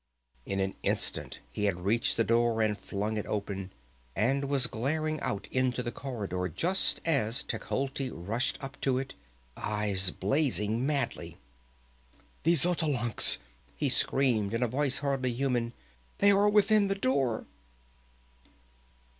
[0.47, 3.71] In an instant he had reached the door and flung it open,
[4.15, 9.13] and was glaring out into the corridor just as Techotl rushed up it,
[9.55, 11.37] eyes blazing madly.
[12.41, 13.37] "The Xotalancas!"
[13.77, 15.71] he screamed, in a voice hardly human,
[16.19, 17.45] "_They are within the door!